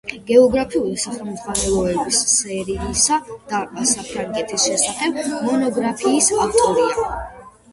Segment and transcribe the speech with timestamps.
[0.27, 3.19] გეოგრაფიული სახელმძღვანელოების სერიისა
[3.53, 3.61] და
[3.91, 7.07] საფრანგეთის შესახებ მონოგრაფიის ავტორია.